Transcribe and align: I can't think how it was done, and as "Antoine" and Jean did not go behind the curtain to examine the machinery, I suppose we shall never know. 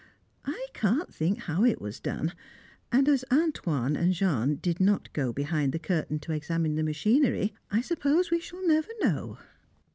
I 0.47 0.65
can't 0.73 1.13
think 1.13 1.41
how 1.41 1.63
it 1.63 1.79
was 1.79 1.99
done, 1.99 2.33
and 2.91 3.07
as 3.07 3.23
"Antoine" 3.31 3.95
and 3.95 4.13
Jean 4.13 4.55
did 4.55 4.79
not 4.79 5.13
go 5.13 5.31
behind 5.31 5.73
the 5.73 5.77
curtain 5.77 6.17
to 6.21 6.33
examine 6.33 6.73
the 6.73 6.81
machinery, 6.81 7.53
I 7.69 7.81
suppose 7.81 8.31
we 8.31 8.39
shall 8.39 8.65
never 8.67 8.89
know. 9.01 9.37